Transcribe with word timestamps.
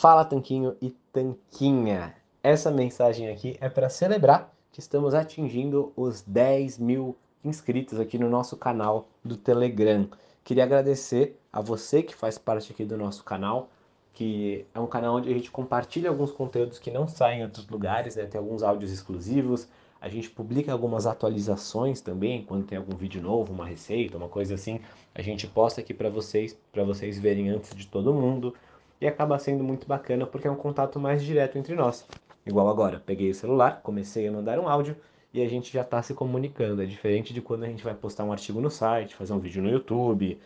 Fala 0.00 0.24
Tanquinho 0.24 0.76
e 0.80 0.90
Tanquinha. 1.12 2.14
Essa 2.40 2.70
mensagem 2.70 3.28
aqui 3.30 3.56
é 3.60 3.68
para 3.68 3.88
celebrar 3.88 4.54
que 4.70 4.78
estamos 4.78 5.12
atingindo 5.12 5.92
os 5.96 6.22
10 6.22 6.78
mil 6.78 7.16
inscritos 7.44 7.98
aqui 7.98 8.16
no 8.16 8.30
nosso 8.30 8.56
canal 8.56 9.08
do 9.24 9.36
Telegram. 9.36 10.08
Queria 10.44 10.62
agradecer 10.62 11.36
a 11.52 11.60
você 11.60 12.00
que 12.00 12.14
faz 12.14 12.38
parte 12.38 12.70
aqui 12.70 12.84
do 12.84 12.96
nosso 12.96 13.24
canal, 13.24 13.70
que 14.14 14.64
é 14.72 14.78
um 14.78 14.86
canal 14.86 15.16
onde 15.16 15.30
a 15.30 15.34
gente 15.34 15.50
compartilha 15.50 16.08
alguns 16.08 16.30
conteúdos 16.30 16.78
que 16.78 16.92
não 16.92 17.08
saem 17.08 17.40
em 17.40 17.42
outros 17.42 17.66
lugares, 17.66 18.14
né? 18.14 18.24
tem 18.24 18.38
alguns 18.38 18.62
áudios 18.62 18.92
exclusivos, 18.92 19.66
a 20.00 20.08
gente 20.08 20.30
publica 20.30 20.70
algumas 20.70 21.08
atualizações 21.08 22.00
também, 22.00 22.44
quando 22.44 22.64
tem 22.64 22.78
algum 22.78 22.96
vídeo 22.96 23.20
novo, 23.20 23.52
uma 23.52 23.66
receita, 23.66 24.16
uma 24.16 24.28
coisa 24.28 24.54
assim, 24.54 24.80
a 25.12 25.22
gente 25.22 25.48
posta 25.48 25.80
aqui 25.80 25.92
para 25.92 26.08
vocês, 26.08 26.56
para 26.70 26.84
vocês 26.84 27.18
verem 27.18 27.48
antes 27.48 27.74
de 27.74 27.84
todo 27.88 28.14
mundo, 28.14 28.54
e 29.00 29.06
acaba 29.06 29.38
sendo 29.38 29.62
muito 29.62 29.86
bacana 29.86 30.26
porque 30.26 30.48
é 30.48 30.50
um 30.50 30.56
contato 30.56 30.98
mais 30.98 31.22
direto 31.22 31.58
entre 31.58 31.74
nós. 31.74 32.06
Igual 32.46 32.68
agora, 32.68 33.02
peguei 33.04 33.30
o 33.30 33.34
celular, 33.34 33.80
comecei 33.82 34.26
a 34.26 34.32
mandar 34.32 34.58
um 34.58 34.68
áudio 34.68 34.96
e 35.32 35.42
a 35.42 35.48
gente 35.48 35.72
já 35.72 35.82
está 35.82 36.02
se 36.02 36.14
comunicando. 36.14 36.82
É 36.82 36.86
diferente 36.86 37.34
de 37.34 37.40
quando 37.40 37.64
a 37.64 37.66
gente 37.66 37.84
vai 37.84 37.94
postar 37.94 38.24
um 38.24 38.32
artigo 38.32 38.60
no 38.60 38.70
site, 38.70 39.14
fazer 39.14 39.32
um 39.32 39.38
vídeo 39.38 39.62
no 39.62 39.68
YouTube, 39.68 40.38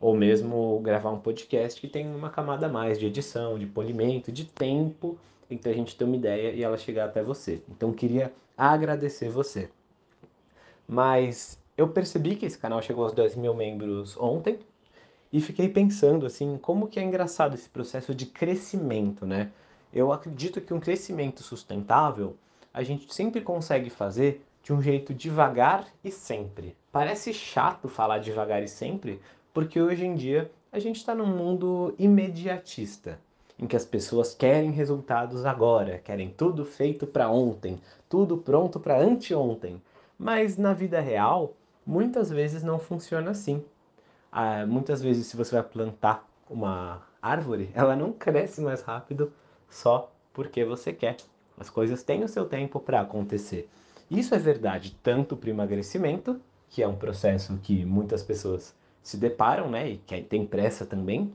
ou 0.00 0.14
mesmo 0.14 0.78
gravar 0.80 1.10
um 1.10 1.18
podcast 1.18 1.80
que 1.80 1.88
tem 1.88 2.06
uma 2.06 2.30
camada 2.30 2.66
a 2.66 2.68
mais 2.68 2.98
de 2.98 3.06
edição, 3.06 3.58
de 3.58 3.66
polimento, 3.66 4.30
de 4.30 4.44
tempo 4.44 5.18
entre 5.50 5.70
a 5.70 5.74
gente 5.74 5.96
ter 5.96 6.04
uma 6.04 6.16
ideia 6.16 6.52
e 6.52 6.62
ela 6.62 6.76
chegar 6.76 7.06
até 7.06 7.22
você. 7.22 7.62
Então 7.68 7.92
queria 7.92 8.32
agradecer 8.56 9.28
você. 9.28 9.70
Mas 10.86 11.58
eu 11.76 11.88
percebi 11.88 12.36
que 12.36 12.46
esse 12.46 12.58
canal 12.58 12.82
chegou 12.82 13.04
aos 13.04 13.12
2 13.12 13.36
mil 13.36 13.54
membros 13.54 14.16
ontem 14.18 14.58
e 15.32 15.40
fiquei 15.40 15.68
pensando 15.68 16.26
assim, 16.26 16.58
como 16.58 16.86
que 16.86 17.00
é 17.00 17.02
engraçado 17.02 17.54
esse 17.54 17.68
processo 17.68 18.14
de 18.14 18.26
crescimento, 18.26 19.26
né? 19.26 19.50
Eu 19.92 20.12
acredito 20.12 20.60
que 20.60 20.74
um 20.74 20.80
crescimento 20.80 21.42
sustentável 21.42 22.36
a 22.72 22.82
gente 22.82 23.12
sempre 23.14 23.40
consegue 23.40 23.88
fazer 23.88 24.44
de 24.62 24.72
um 24.72 24.82
jeito 24.82 25.14
devagar 25.14 25.86
e 26.04 26.10
sempre. 26.10 26.76
Parece 26.92 27.32
chato 27.32 27.88
falar 27.88 28.18
devagar 28.18 28.62
e 28.62 28.68
sempre, 28.68 29.20
porque 29.54 29.80
hoje 29.80 30.04
em 30.04 30.14
dia 30.14 30.50
a 30.72 30.78
gente 30.78 30.96
está 30.96 31.14
num 31.14 31.26
mundo 31.26 31.94
imediatista, 31.98 33.18
em 33.58 33.66
que 33.66 33.76
as 33.76 33.84
pessoas 33.84 34.34
querem 34.34 34.70
resultados 34.70 35.46
agora, 35.46 35.98
querem 35.98 36.28
tudo 36.28 36.64
feito 36.64 37.06
para 37.06 37.30
ontem, 37.30 37.80
tudo 38.08 38.36
pronto 38.36 38.78
para 38.78 39.00
anteontem. 39.00 39.80
Mas 40.18 40.58
na 40.58 40.74
vida 40.74 41.00
real, 41.00 41.54
muitas 41.86 42.28
vezes 42.28 42.62
não 42.62 42.78
funciona 42.78 43.30
assim. 43.30 43.64
Ah, 44.38 44.66
muitas 44.66 45.00
vezes, 45.00 45.28
se 45.28 45.34
você 45.34 45.54
vai 45.54 45.64
plantar 45.64 46.28
uma 46.50 47.00
árvore, 47.22 47.70
ela 47.74 47.96
não 47.96 48.12
cresce 48.12 48.60
mais 48.60 48.82
rápido 48.82 49.32
só 49.66 50.12
porque 50.34 50.62
você 50.62 50.92
quer. 50.92 51.16
As 51.58 51.70
coisas 51.70 52.02
têm 52.02 52.22
o 52.22 52.28
seu 52.28 52.44
tempo 52.44 52.78
para 52.78 53.00
acontecer. 53.00 53.66
Isso 54.10 54.34
é 54.34 54.38
verdade 54.38 54.94
tanto 55.02 55.38
para 55.38 55.46
o 55.46 55.50
emagrecimento, 55.50 56.38
que 56.68 56.82
é 56.82 56.86
um 56.86 56.96
processo 56.96 57.56
que 57.62 57.82
muitas 57.86 58.22
pessoas 58.22 58.76
se 59.02 59.16
deparam, 59.16 59.70
né, 59.70 59.92
e 59.92 59.96
que 59.96 60.20
tem 60.20 60.44
pressa 60.44 60.84
também, 60.84 61.32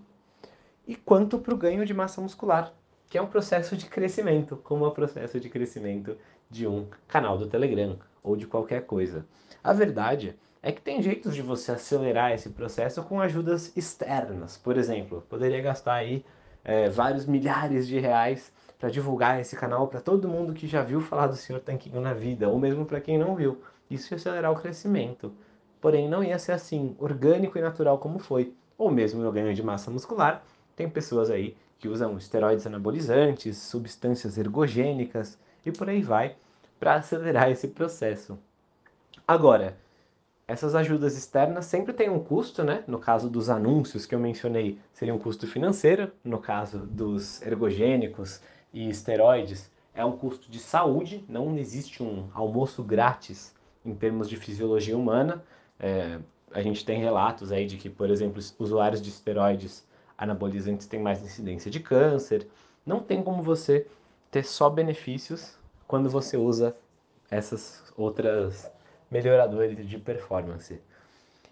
e 0.87 0.95
quanto 0.95 1.39
para 1.39 1.55
o 1.55 1.57
ganho 1.57 1.83
de 1.83 1.95
massa 1.95 2.21
muscular, 2.21 2.71
que 3.09 3.17
é 3.17 3.21
um 3.21 3.25
processo 3.25 3.75
de 3.75 3.87
crescimento, 3.87 4.57
como 4.57 4.85
é 4.85 4.87
o 4.87 4.91
processo 4.91 5.39
de 5.39 5.49
crescimento 5.49 6.15
de 6.51 6.67
um 6.67 6.85
canal 7.07 7.35
do 7.35 7.47
Telegram 7.47 7.97
ou 8.21 8.35
de 8.35 8.45
qualquer 8.45 8.85
coisa. 8.85 9.25
A 9.63 9.73
verdade 9.73 10.29
é 10.29 10.50
que 10.69 10.81
tem 10.81 11.01
jeitos 11.01 11.33
de 11.33 11.41
você 11.41 11.71
acelerar 11.71 12.33
esse 12.33 12.49
processo 12.49 13.01
com 13.03 13.21
ajudas 13.21 13.71
externas. 13.75 14.57
Por 14.57 14.77
exemplo, 14.77 15.23
poderia 15.29 15.61
gastar 15.61 15.93
aí 15.93 16.25
é, 16.63 16.89
vários 16.89 17.25
milhares 17.25 17.87
de 17.87 17.97
reais 17.99 18.51
para 18.77 18.89
divulgar 18.89 19.39
esse 19.39 19.55
canal 19.55 19.87
para 19.87 20.01
todo 20.01 20.27
mundo 20.27 20.53
que 20.53 20.67
já 20.67 20.83
viu 20.83 21.01
falar 21.01 21.27
do 21.27 21.35
Sr. 21.35 21.59
Tanquinho 21.59 22.01
na 22.01 22.13
vida, 22.13 22.49
ou 22.49 22.59
mesmo 22.59 22.85
para 22.85 22.99
quem 22.99 23.17
não 23.17 23.35
viu. 23.35 23.61
Isso 23.89 24.13
ia 24.13 24.17
acelerar 24.17 24.51
o 24.51 24.55
crescimento. 24.55 25.33
Porém, 25.79 26.07
não 26.07 26.23
ia 26.23 26.37
ser 26.37 26.51
assim, 26.51 26.95
orgânico 26.99 27.57
e 27.57 27.61
natural 27.61 27.97
como 27.97 28.19
foi. 28.19 28.53
Ou 28.77 28.91
mesmo 28.91 29.21
no 29.23 29.31
ganho 29.31 29.53
de 29.53 29.63
massa 29.63 29.89
muscular, 29.89 30.43
tem 30.75 30.89
pessoas 30.89 31.29
aí 31.29 31.55
que 31.79 31.87
usam 31.87 32.17
esteroides 32.17 32.67
anabolizantes, 32.67 33.57
substâncias 33.57 34.37
ergogênicas 34.37 35.37
e 35.65 35.71
por 35.71 35.89
aí 35.89 36.03
vai 36.03 36.35
para 36.79 36.95
acelerar 36.95 37.49
esse 37.49 37.67
processo. 37.67 38.37
Agora, 39.27 39.75
essas 40.51 40.75
ajudas 40.75 41.17
externas 41.17 41.65
sempre 41.65 41.93
têm 41.93 42.09
um 42.09 42.19
custo, 42.19 42.61
né? 42.61 42.83
No 42.85 42.99
caso 42.99 43.29
dos 43.29 43.49
anúncios 43.49 44.05
que 44.05 44.13
eu 44.13 44.19
mencionei, 44.19 44.77
seria 44.91 45.15
um 45.15 45.17
custo 45.17 45.47
financeiro, 45.47 46.11
no 46.25 46.39
caso 46.39 46.79
dos 46.79 47.41
ergogênicos 47.41 48.41
e 48.73 48.89
esteroides 48.89 49.71
é 49.93 50.03
um 50.03 50.11
custo 50.11 50.51
de 50.51 50.59
saúde, 50.59 51.23
não 51.29 51.57
existe 51.57 52.03
um 52.03 52.27
almoço 52.33 52.83
grátis 52.83 53.55
em 53.85 53.95
termos 53.95 54.27
de 54.27 54.35
fisiologia 54.35 54.97
humana. 54.97 55.41
É, 55.79 56.19
a 56.53 56.61
gente 56.61 56.83
tem 56.83 56.99
relatos 56.99 57.53
aí 57.53 57.65
de 57.65 57.77
que, 57.77 57.89
por 57.89 58.09
exemplo, 58.09 58.41
usuários 58.59 59.01
de 59.01 59.07
esteroides 59.07 59.87
anabolizantes 60.17 60.85
têm 60.85 60.99
mais 60.99 61.23
incidência 61.23 61.71
de 61.71 61.79
câncer. 61.79 62.45
Não 62.85 62.99
tem 62.99 63.23
como 63.23 63.41
você 63.41 63.87
ter 64.29 64.43
só 64.43 64.69
benefícios 64.69 65.55
quando 65.87 66.09
você 66.09 66.35
usa 66.35 66.75
essas 67.29 67.81
outras 67.95 68.69
melhoradores 69.11 69.87
de 69.87 69.97
performance. 69.97 70.79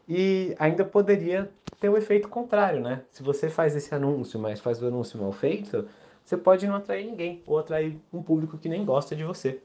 E 0.07 0.55
ainda 0.57 0.85
poderia 0.85 1.51
ter 1.79 1.89
o 1.89 1.97
efeito 1.97 2.27
contrário, 2.29 2.81
né? 2.81 3.03
Se 3.11 3.21
você 3.21 3.49
faz 3.49 3.75
esse 3.75 3.93
anúncio, 3.93 4.39
mas 4.39 4.59
faz 4.59 4.81
o 4.81 4.87
anúncio 4.87 5.19
mal 5.19 5.31
feito, 5.31 5.87
você 6.25 6.37
pode 6.37 6.65
não 6.65 6.75
atrair 6.75 7.05
ninguém 7.05 7.43
ou 7.45 7.59
atrair 7.59 7.99
um 8.11 8.23
público 8.23 8.57
que 8.57 8.69
nem 8.69 8.85
gosta 8.85 9.15
de 9.15 9.23
você. 9.23 9.61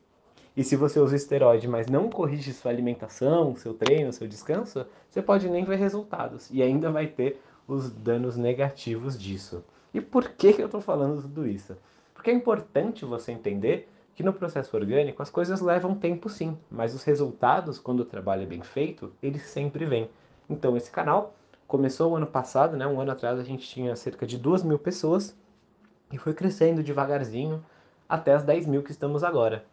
E 0.56 0.62
se 0.62 0.76
você 0.76 1.00
usa 1.00 1.16
esteroide, 1.16 1.66
mas 1.66 1.88
não 1.88 2.08
corrige 2.08 2.52
sua 2.52 2.70
alimentação, 2.70 3.56
seu 3.56 3.74
treino, 3.74 4.12
seu 4.12 4.28
descanso, 4.28 4.86
você 5.10 5.20
pode 5.20 5.48
nem 5.48 5.64
ver 5.64 5.76
resultados 5.76 6.48
e 6.50 6.62
ainda 6.62 6.90
vai 6.90 7.06
ter 7.06 7.40
os 7.66 7.90
danos 7.90 8.36
negativos 8.36 9.18
disso. 9.18 9.64
E 9.92 10.00
por 10.00 10.30
que, 10.30 10.52
que 10.52 10.62
eu 10.62 10.66
estou 10.66 10.80
falando 10.80 11.22
tudo 11.22 11.46
isso? 11.46 11.76
Porque 12.14 12.30
é 12.30 12.34
importante 12.34 13.04
você 13.04 13.32
entender 13.32 13.88
que 14.14 14.22
no 14.22 14.32
processo 14.32 14.76
orgânico 14.76 15.22
as 15.22 15.30
coisas 15.30 15.60
levam 15.60 15.94
tempo 15.94 16.28
sim, 16.28 16.56
mas 16.70 16.94
os 16.94 17.02
resultados, 17.02 17.78
quando 17.78 18.00
o 18.00 18.04
trabalho 18.04 18.42
é 18.42 18.46
bem 18.46 18.62
feito, 18.62 19.12
eles 19.22 19.42
sempre 19.42 19.84
vêm. 19.84 20.08
Então 20.48 20.76
esse 20.76 20.90
canal 20.90 21.34
começou 21.66 22.12
o 22.12 22.16
ano 22.16 22.26
passado, 22.26 22.76
né? 22.76 22.86
um 22.86 23.00
ano 23.00 23.12
atrás 23.12 23.38
a 23.38 23.42
gente 23.42 23.66
tinha 23.68 23.96
cerca 23.96 24.26
de 24.26 24.38
duas 24.38 24.62
mil 24.62 24.78
pessoas 24.78 25.36
e 26.12 26.18
foi 26.18 26.32
crescendo 26.32 26.82
devagarzinho 26.82 27.64
até 28.08 28.34
as 28.34 28.42
10 28.42 28.66
mil 28.66 28.82
que 28.82 28.92
estamos 28.92 29.24
agora. 29.24 29.64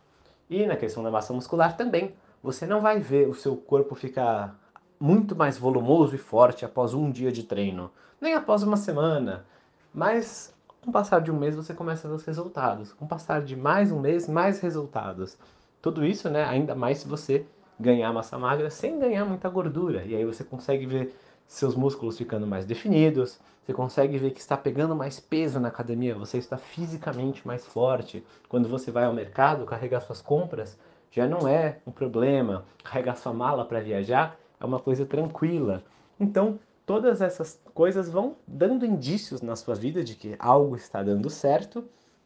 E 0.49 0.65
na 0.65 0.75
questão 0.75 1.03
da 1.03 1.11
massa 1.11 1.33
muscular 1.33 1.77
também, 1.77 2.15
você 2.41 2.65
não 2.65 2.81
vai 2.81 2.99
ver 2.99 3.27
o 3.27 3.35
seu 3.35 3.55
corpo 3.55 3.93
ficar 3.93 4.59
muito 4.99 5.35
mais 5.35 5.57
volumoso 5.57 6.15
e 6.15 6.17
forte 6.17 6.65
após 6.65 6.93
um 6.93 7.11
dia 7.11 7.31
de 7.31 7.43
treino, 7.43 7.91
nem 8.19 8.33
após 8.33 8.63
uma 8.63 8.77
semana, 8.77 9.45
mas 9.93 10.53
com 10.81 10.89
o 10.89 10.93
passar 10.93 11.21
de 11.21 11.31
um 11.31 11.37
mês 11.37 11.55
você 11.55 11.73
começa 11.73 12.07
a 12.07 12.09
ver 12.09 12.15
os 12.15 12.25
resultados, 12.25 12.91
com 12.91 13.05
o 13.05 13.07
passar 13.07 13.41
de 13.43 13.55
mais 13.55 13.91
um 13.91 13.99
mês, 13.99 14.27
mais 14.27 14.59
resultados. 14.59 15.37
Tudo 15.81 16.03
isso, 16.03 16.29
né, 16.29 16.43
ainda 16.43 16.73
mais 16.73 16.97
se 16.99 17.07
você 17.07 17.45
ganhar 17.79 18.11
massa 18.11 18.37
magra 18.37 18.69
sem 18.69 18.99
ganhar 18.99 19.25
muita 19.25 19.47
gordura, 19.47 20.03
e 20.03 20.15
aí 20.15 20.25
você 20.25 20.43
consegue 20.43 20.85
ver 20.85 21.15
seus 21.47 21.75
músculos 21.75 22.17
ficando 22.17 22.47
mais 22.47 22.65
definidos, 22.65 23.39
você 23.63 23.73
consegue 23.73 24.17
ver 24.17 24.31
que 24.31 24.39
está 24.39 24.57
pegando 24.57 24.95
mais 24.95 25.19
peso 25.19 25.59
na 25.59 25.67
academia, 25.67 26.15
você 26.15 26.37
está 26.37 26.57
fisicamente 26.57 27.45
mais 27.45 27.65
forte. 27.65 28.25
Quando 28.49 28.67
você 28.67 28.89
vai 28.89 29.05
ao 29.05 29.13
mercado 29.13 29.65
carregar 29.65 30.01
suas 30.01 30.21
compras, 30.21 30.79
já 31.11 31.27
não 31.27 31.47
é 31.47 31.77
um 31.85 31.91
problema. 31.91 32.65
Carregar 32.83 33.15
sua 33.17 33.33
mala 33.33 33.65
para 33.65 33.79
viajar 33.81 34.35
é 34.59 34.65
uma 34.65 34.79
coisa 34.79 35.05
tranquila. 35.05 35.83
Então, 36.19 36.57
todas 36.91 37.21
essas 37.21 37.57
coisas 37.73 38.09
vão 38.09 38.35
dando 38.45 38.85
indícios 38.85 39.41
na 39.41 39.55
sua 39.55 39.75
vida 39.75 40.03
de 40.03 40.13
que 40.13 40.35
algo 40.37 40.75
está 40.75 41.01
dando 41.01 41.29
certo 41.29 41.85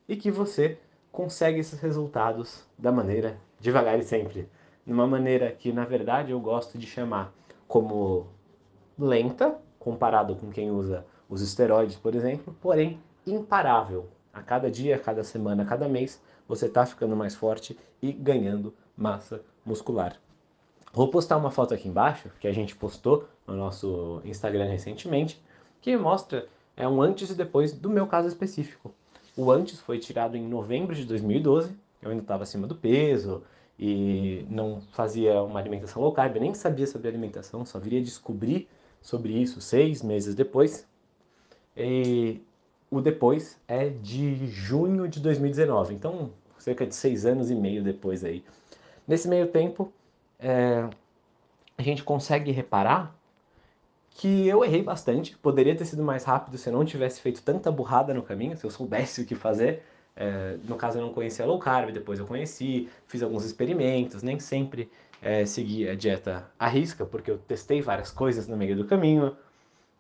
e 0.10 0.16
que 0.16 0.32
você 0.32 0.80
consegue 1.12 1.60
esses 1.60 1.80
resultados 1.80 2.64
da 2.76 2.92
maneira 2.92 3.38
devagar 3.60 4.00
e 4.00 4.04
sempre. 4.04 4.50
Numa 4.84 5.06
maneira 5.06 5.52
que, 5.52 5.72
na 5.72 5.86
verdade, 5.86 6.32
eu 6.32 6.40
gosto 6.40 6.80
de 6.80 6.88
chamar 6.88 7.32
como 7.68 8.26
lenta, 8.98 9.56
comparado 9.78 10.36
com 10.36 10.50
quem 10.50 10.72
usa 10.72 11.06
os 11.30 11.42
esteroides, 11.42 11.98
por 11.98 12.16
exemplo, 12.16 12.58
porém 12.60 13.00
imparável. 13.24 14.10
A 14.34 14.42
cada 14.42 14.72
dia, 14.72 14.96
a 14.96 15.00
cada 15.00 15.24
semana, 15.24 15.62
a 15.62 15.68
cada 15.68 15.88
mês, 15.88 16.20
você 16.48 16.66
está 16.66 16.88
ficando 16.88 17.16
mais 17.16 17.36
forte 17.36 17.78
e 18.02 18.12
ganhando 18.12 18.74
massa 18.98 19.44
muscular. 19.64 20.25
Vou 20.96 21.10
postar 21.10 21.36
uma 21.36 21.52
foto 21.52 21.74
aqui 21.74 21.90
embaixo, 21.90 22.32
que 22.40 22.48
a 22.48 22.54
gente 22.54 22.74
postou 22.74 23.28
no 23.46 23.54
nosso 23.54 24.22
Instagram 24.24 24.64
recentemente, 24.70 25.44
que 25.82 25.98
mostra 25.98 26.48
é 26.78 26.88
um 26.88 27.02
antes 27.02 27.30
e 27.30 27.36
depois 27.36 27.74
do 27.74 27.90
meu 27.90 28.08
caso 28.08 28.30
específico. 28.30 28.96
O 29.36 29.52
antes 29.52 29.78
foi 29.82 30.00
tirado 30.00 30.38
em 30.38 30.48
novembro 30.48 30.96
de 30.96 31.04
2012, 31.04 31.76
eu 32.02 32.12
ainda 32.12 32.22
estava 32.22 32.44
acima 32.44 32.66
do 32.66 32.76
peso 32.76 33.44
e 33.78 34.46
não 34.50 34.80
fazia 34.94 35.44
uma 35.44 35.60
alimentação 35.60 36.02
low 36.02 36.14
carb, 36.14 36.38
nem 36.38 36.54
sabia 36.54 36.88
sobre 36.88 37.10
alimentação, 37.10 37.66
só 37.66 37.78
viria 37.78 38.02
descobrir 38.02 38.70
sobre 39.02 39.34
isso 39.34 39.60
seis 39.60 40.02
meses 40.02 40.34
depois. 40.34 40.88
E 41.76 42.42
o 42.90 43.02
depois 43.02 43.60
é 43.68 43.90
de 43.90 44.48
junho 44.48 45.10
de 45.10 45.20
2019, 45.20 45.94
então 45.94 46.32
cerca 46.58 46.88
de 46.88 46.96
seis 46.96 47.26
anos 47.26 47.52
e 47.52 47.56
meio 47.56 47.84
depois 47.84 48.24
aí. 48.24 48.46
Nesse 49.06 49.28
meio 49.28 49.48
tempo, 49.48 49.92
é, 50.40 50.88
a 51.78 51.82
gente 51.82 52.04
consegue 52.04 52.52
reparar 52.52 53.16
que 54.12 54.48
eu 54.48 54.64
errei 54.64 54.82
bastante. 54.82 55.38
Poderia 55.38 55.76
ter 55.76 55.86
sido 55.86 56.04
mais 56.04 56.24
rápido 56.24 56.58
se 56.58 56.70
eu 56.70 56.74
não 56.74 56.86
tivesse 56.86 57.22
feito 57.22 57.42
tanta 57.42 57.72
burrada 57.72 58.14
no 58.14 58.24
caminho, 58.24 58.58
se 58.58 58.66
eu 58.66 58.72
soubesse 58.72 59.22
o 59.22 59.26
que 59.26 59.36
fazer. 59.36 59.84
É, 60.16 60.58
no 60.64 60.78
caso, 60.78 60.98
eu 60.98 61.02
não 61.02 61.14
conhecia 61.14 61.46
low 61.46 61.60
carb, 61.60 61.92
depois 61.92 62.20
eu 62.20 62.26
conheci, 62.26 62.90
fiz 63.08 63.22
alguns 63.22 63.44
experimentos, 63.44 64.24
nem 64.24 64.40
sempre 64.40 64.90
é, 65.22 65.46
segui 65.46 65.90
a 65.90 65.96
dieta 65.96 66.50
à 66.58 66.68
risca, 66.68 67.06
porque 67.06 67.30
eu 67.30 67.38
testei 67.38 67.82
várias 67.82 68.12
coisas 68.12 68.48
no 68.48 68.56
meio 68.56 68.76
do 68.76 68.86
caminho. 68.86 69.36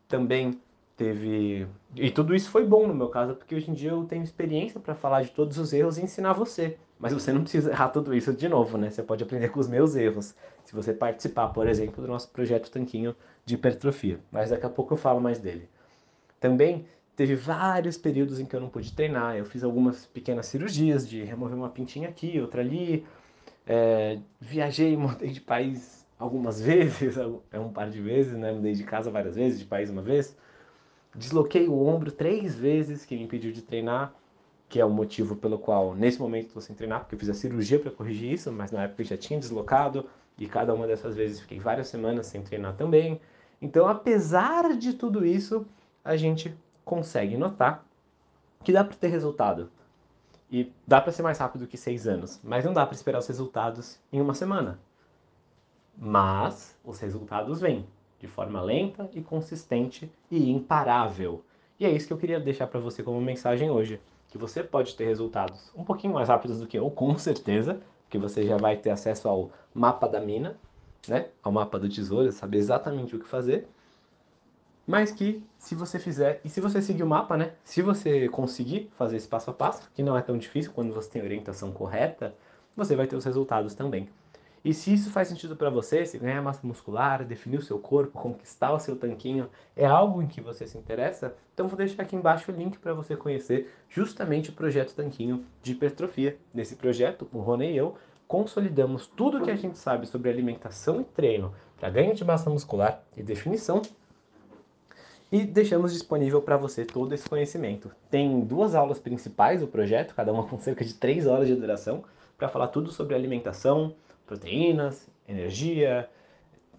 Também 0.08 0.62
teve. 0.96 1.68
E 1.96 2.10
tudo 2.12 2.36
isso 2.36 2.50
foi 2.50 2.66
bom 2.66 2.88
no 2.88 2.94
meu 2.94 3.10
caso, 3.10 3.36
porque 3.36 3.56
hoje 3.56 3.70
em 3.70 3.74
dia 3.74 3.92
eu 3.92 4.04
tenho 4.06 4.24
experiência 4.24 4.80
para 4.80 4.96
falar 4.96 5.24
de 5.24 5.32
todos 5.32 5.58
os 5.58 5.74
erros 5.74 5.98
e 5.98 6.04
ensinar 6.04 6.34
você. 6.34 6.78
Mas 6.98 7.14
você 7.14 7.34
não 7.34 7.42
precisa 7.42 7.72
errar 7.72 7.90
tudo 7.90 8.14
isso 8.16 8.34
de 8.34 8.48
novo, 8.48 8.78
né? 8.78 8.90
Você 8.90 9.04
pode 9.04 9.24
aprender 9.24 9.50
com 9.50 9.60
os 9.60 9.68
meus 9.68 9.96
erros. 9.96 10.34
Se 10.64 10.74
você 10.74 10.94
participar, 10.94 11.50
por 11.50 11.68
exemplo, 11.68 12.02
do 12.02 12.08
nosso 12.08 12.30
projeto 12.30 12.72
Tanquinho 12.72 13.16
de 13.46 13.56
Hipertrofia. 13.56 14.20
Mas 14.32 14.50
daqui 14.50 14.66
a 14.66 14.70
pouco 14.70 14.94
eu 14.94 14.98
falo 14.98 15.20
mais 15.20 15.40
dele. 15.40 15.70
Também 16.40 16.88
teve 17.16 17.36
vários 17.36 17.98
períodos 17.98 18.40
em 18.40 18.46
que 18.46 18.56
eu 18.56 18.62
não 18.62 18.70
pude 18.70 18.94
treinar. 18.94 19.36
Eu 19.36 19.46
fiz 19.46 19.64
algumas 19.64 20.06
pequenas 20.06 20.46
cirurgias 20.46 21.08
de 21.08 21.24
remover 21.24 21.58
uma 21.58 21.70
pintinha 21.70 22.10
aqui, 22.10 22.40
outra 22.40 22.62
ali. 22.62 23.06
É, 23.68 24.20
viajei, 24.40 24.96
mudei 24.96 25.32
de 25.32 25.42
país 25.42 26.06
algumas 26.18 26.62
vezes, 26.62 27.18
é 27.52 27.60
um 27.60 27.72
par 27.72 27.90
de 27.90 28.00
vezes, 28.00 28.34
né? 28.34 28.52
Mudei 28.54 28.74
de 28.74 28.84
casa 28.84 29.12
várias 29.12 29.36
vezes, 29.36 29.60
de 29.60 29.66
país 29.66 29.90
uma 29.90 30.02
vez. 30.02 30.36
Desloquei 31.16 31.68
o 31.68 31.86
ombro 31.86 32.12
três 32.12 32.56
vezes, 32.56 33.06
que 33.06 33.16
me 33.16 33.24
impediu 33.24 33.52
de 33.52 33.62
treinar, 33.62 34.14
que 34.68 34.80
é 34.80 34.86
o 34.86 34.90
motivo 34.90 35.36
pelo 35.36 35.58
qual, 35.58 35.96
nesse 35.96 36.20
momento, 36.20 36.48
estou 36.48 36.62
sem 36.62 36.76
treinar, 36.76 37.02
porque 37.02 37.16
eu 37.16 37.20
fiz 37.20 37.30
a 37.30 37.34
cirurgia 37.34 37.80
para 37.80 37.92
corrigir 37.92 38.34
isso, 38.34 38.52
mas 38.52 38.72
na 38.72 38.84
época 38.84 39.02
eu 39.02 39.06
já 39.06 39.18
tinha 39.18 39.40
deslocado, 39.40 40.06
e 40.38 40.48
cada 40.48 40.74
uma 40.74 40.86
dessas 40.86 41.16
vezes 41.16 41.40
fiquei 41.40 41.60
várias 41.60 41.88
semanas 41.88 42.28
sem 42.28 42.42
treinar 42.42 42.76
também. 42.76 43.22
Então, 43.62 43.88
apesar 43.88 44.76
de 44.76 44.94
tudo 44.94 45.26
isso, 45.26 45.66
a 46.04 46.18
gente 46.18 46.54
consegue 46.84 47.38
notar 47.38 47.86
que 48.64 48.74
dá 48.74 48.84
para 48.84 48.96
ter 48.96 49.08
resultado. 49.08 49.72
E 50.52 50.72
dá 50.86 51.00
para 51.00 51.12
ser 51.12 51.24
mais 51.24 51.38
rápido 51.38 51.68
que 51.68 51.78
seis 51.78 52.08
anos, 52.08 52.40
mas 52.44 52.66
não 52.66 52.74
dá 52.74 52.86
para 52.86 52.96
esperar 52.96 53.20
os 53.20 53.28
resultados 53.28 54.00
em 54.12 54.20
uma 54.20 54.34
semana. 54.34 54.80
Mas 55.98 56.78
os 56.84 57.00
resultados 57.00 57.62
vêm 57.62 57.88
de 58.26 58.32
forma 58.32 58.62
lenta 58.62 59.10
e 59.14 59.22
consistente 59.22 60.12
e 60.32 60.50
imparável. 60.50 61.44
E 61.80 61.86
é 61.86 61.92
isso 61.92 62.08
que 62.08 62.14
eu 62.14 62.18
queria 62.18 62.40
deixar 62.40 62.68
para 62.68 62.80
você 62.80 63.04
como 63.04 63.22
mensagem 63.22 63.70
hoje, 63.70 64.02
que 64.30 64.38
você 64.38 64.64
pode 64.64 64.96
ter 64.96 65.06
resultados 65.06 65.72
um 65.76 65.84
pouquinho 65.84 66.14
mais 66.14 66.28
rápidos 66.28 66.60
do 66.60 66.68
que 66.68 66.78
eu, 66.78 66.90
com 66.90 67.18
certeza, 67.18 67.80
que 68.10 68.18
você 68.18 68.44
já 68.46 68.58
vai 68.58 68.78
ter 68.78 68.90
acesso 68.90 69.28
ao 69.30 69.52
mapa 69.74 70.08
da 70.08 70.20
mina, 70.20 70.58
né? 71.08 71.28
Ao 71.44 71.52
mapa 71.52 71.78
do 71.78 71.88
tesouro, 71.88 72.32
saber 72.32 72.58
exatamente 72.58 73.16
o 73.16 73.20
que 73.20 73.28
fazer. 73.28 73.68
Mas 74.88 75.12
que 75.12 75.44
se 75.58 75.76
você 75.76 76.00
fizer, 76.00 76.42
e 76.44 76.50
se 76.50 76.60
você 76.62 76.82
seguir 76.82 77.04
o 77.04 77.08
mapa, 77.08 77.38
né? 77.38 77.54
Se 77.64 77.82
você 77.82 78.28
conseguir 78.30 78.90
fazer 78.98 79.18
esse 79.18 79.28
passo 79.28 79.52
a 79.52 79.54
passo, 79.54 79.90
que 79.94 80.02
não 80.02 80.18
é 80.18 80.22
tão 80.22 80.38
difícil 80.38 80.72
quando 80.74 80.94
você 80.94 81.10
tem 81.10 81.22
orientação 81.22 81.72
correta, 81.72 82.34
você 82.76 82.96
vai 82.96 83.08
ter 83.08 83.16
os 83.16 83.26
resultados 83.26 83.74
também. 83.76 84.10
E 84.66 84.74
se 84.74 84.92
isso 84.92 85.12
faz 85.12 85.28
sentido 85.28 85.56
para 85.56 85.70
você, 85.70 86.08
se 86.08 86.18
ganhar 86.18 86.42
massa 86.42 86.66
muscular, 86.66 87.24
definir 87.24 87.60
o 87.60 87.62
seu 87.62 87.78
corpo, 87.78 88.20
conquistar 88.20 88.74
o 88.74 88.80
seu 88.80 88.96
tanquinho, 88.96 89.48
é 89.76 89.86
algo 89.86 90.24
em 90.24 90.28
que 90.28 90.42
você 90.42 90.66
se 90.66 90.76
interessa, 90.76 91.36
então 91.54 91.68
vou 91.68 91.78
deixar 91.78 92.02
aqui 92.02 92.16
embaixo 92.16 92.52
o 92.52 92.56
link 92.56 92.80
para 92.80 92.92
você 92.92 93.16
conhecer 93.16 93.72
justamente 93.88 94.50
o 94.50 94.54
projeto 94.54 94.96
Tanquinho 94.96 95.46
de 95.62 95.74
hipertrofia. 95.74 96.36
Nesse 96.52 96.76
projeto, 96.76 97.30
o 97.32 97.42
Rony 97.42 97.74
e 97.74 97.78
eu 97.78 97.96
consolidamos 98.28 99.06
tudo 99.06 99.38
o 99.38 99.44
que 99.44 99.52
a 99.52 99.56
gente 99.56 99.78
sabe 99.78 100.08
sobre 100.08 100.32
alimentação 100.32 101.00
e 101.00 101.04
treino 101.04 101.54
para 101.78 101.92
ganho 101.92 102.16
de 102.16 102.26
massa 102.26 102.50
muscular 102.50 103.04
e 103.16 103.22
definição 103.22 103.84
e 105.32 105.44
deixamos 105.44 105.94
disponível 105.94 106.42
para 106.42 106.58
você 106.58 106.84
todo 106.84 107.14
esse 107.14 107.30
conhecimento. 107.30 107.92
Tem 108.10 108.42
duas 108.42 108.74
aulas 108.74 108.98
principais 108.98 109.62
do 109.62 109.68
projeto, 109.68 110.16
cada 110.16 110.34
uma 110.34 110.48
com 110.48 110.58
cerca 110.58 110.84
de 110.84 110.96
três 110.96 111.28
horas 111.28 111.48
de 111.48 111.54
duração, 111.54 112.04
para 112.36 112.50
falar 112.50 112.70
tudo 112.70 112.92
sobre 112.92 113.14
alimentação, 113.14 113.94
proteínas, 114.26 115.10
energia, 115.28 116.10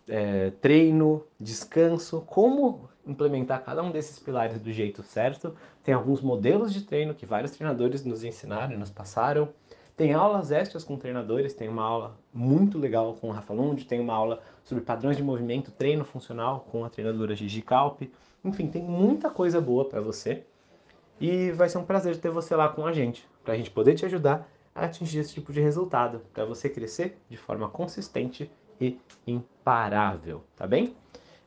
é, 0.08 0.50
treino, 0.60 1.24
descanso, 1.38 2.22
como 2.22 2.88
implementar 3.06 3.62
cada 3.64 3.82
um 3.82 3.90
desses 3.90 4.18
pilares 4.18 4.60
do 4.60 4.72
jeito 4.72 5.02
certo. 5.02 5.54
Tem 5.82 5.94
alguns 5.94 6.20
modelos 6.20 6.72
de 6.72 6.82
treino 6.82 7.14
que 7.14 7.24
vários 7.24 7.52
treinadores 7.52 8.04
nos 8.04 8.24
ensinaram 8.24 8.76
nos 8.78 8.90
passaram. 8.90 9.48
Tem 9.96 10.12
aulas 10.12 10.50
extras 10.52 10.84
com 10.84 10.96
treinadores, 10.96 11.54
tem 11.54 11.68
uma 11.68 11.82
aula 11.82 12.18
muito 12.32 12.78
legal 12.78 13.14
com 13.14 13.28
o 13.28 13.32
Rafa 13.32 13.54
Lund, 13.54 13.86
tem 13.86 13.98
uma 13.98 14.12
aula 14.12 14.42
sobre 14.62 14.84
padrões 14.84 15.16
de 15.16 15.22
movimento, 15.22 15.70
treino 15.70 16.04
funcional 16.04 16.66
com 16.70 16.84
a 16.84 16.90
treinadora 16.90 17.34
Gigi 17.34 17.62
Calpe. 17.62 18.12
Enfim, 18.44 18.66
tem 18.66 18.82
muita 18.82 19.30
coisa 19.30 19.58
boa 19.58 19.88
para 19.88 20.00
você. 20.00 20.44
E 21.18 21.50
vai 21.52 21.68
ser 21.70 21.78
um 21.78 21.84
prazer 21.84 22.18
ter 22.18 22.30
você 22.30 22.54
lá 22.54 22.68
com 22.68 22.84
a 22.84 22.92
gente, 22.92 23.26
para 23.42 23.54
a 23.54 23.56
gente 23.56 23.70
poder 23.70 23.94
te 23.94 24.04
ajudar 24.04 24.46
a 24.76 24.84
atingir 24.84 25.20
esse 25.20 25.34
tipo 25.34 25.52
de 25.52 25.60
resultado, 25.60 26.20
para 26.32 26.44
você 26.44 26.68
crescer 26.68 27.18
de 27.28 27.36
forma 27.36 27.68
consistente 27.68 28.50
e 28.80 29.00
imparável, 29.26 30.44
tá 30.54 30.66
bem? 30.66 30.94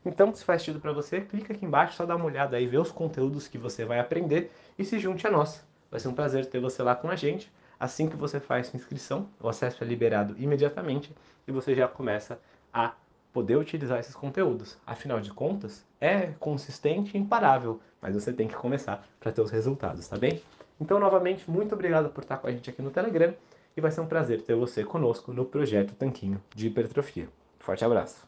Então, 0.04 0.34
se 0.34 0.44
faz 0.44 0.62
sentido 0.62 0.80
para 0.80 0.92
você, 0.92 1.22
clica 1.22 1.54
aqui 1.54 1.66
embaixo, 1.66 1.96
só 1.96 2.06
dá 2.06 2.16
uma 2.16 2.26
olhada 2.26 2.58
aí, 2.58 2.66
vê 2.66 2.78
os 2.78 2.92
conteúdos 2.92 3.48
que 3.48 3.58
você 3.58 3.86
vai 3.86 4.00
aprender 4.00 4.52
e 4.78 4.84
se 4.84 4.98
junte 4.98 5.28
a 5.28 5.32
nós. 5.32 5.64
Vai 5.92 6.00
ser 6.00 6.08
um 6.08 6.14
prazer 6.14 6.46
ter 6.46 6.60
você 6.60 6.82
lá 6.82 6.96
com 6.96 7.10
a 7.10 7.16
gente. 7.16 7.52
Assim 7.80 8.10
que 8.10 8.16
você 8.16 8.40
faz 8.40 8.68
sua 8.68 8.78
inscrição, 8.78 9.30
o 9.40 9.48
acesso 9.48 9.84
é 9.84 9.88
liberado 9.88 10.36
imediatamente 10.38 11.14
e 11.48 11.52
você 11.52 11.76
já 11.76 11.88
começa 11.88 12.40
a 12.74 12.94
poder 13.32 13.58
utilizar 13.58 14.00
esses 14.00 14.16
conteúdos. 14.16 14.78
Afinal 14.86 15.20
de 15.22 15.32
contas, 15.32 15.86
é 16.00 16.28
consistente 16.40 17.16
e 17.16 17.20
imparável, 17.20 17.80
mas 18.02 18.16
você 18.16 18.34
tem 18.34 18.48
que 18.48 18.56
começar 18.56 19.06
para 19.20 19.32
ter 19.32 19.42
os 19.42 19.52
resultados, 19.52 20.08
tá 20.08 20.18
bem? 20.18 20.42
Então, 20.80 21.00
novamente, 21.00 21.50
muito 21.50 21.76
obrigado 21.76 22.10
por 22.10 22.24
estar 22.24 22.38
com 22.38 22.48
a 22.48 22.52
gente 22.52 22.70
aqui 22.70 22.82
no 22.82 22.92
Telegram 22.92 23.34
e 23.76 23.82
vai 23.82 23.92
ser 23.92 24.02
um 24.02 24.08
prazer 24.08 24.42
ter 24.42 24.56
você 24.56 24.84
conosco 24.84 25.34
no 25.34 25.46
projeto 25.46 25.94
Tanquinho 25.96 26.42
de 26.56 26.68
Hipertrofia. 26.68 27.28
Forte 27.60 27.84
abraço! 27.86 28.28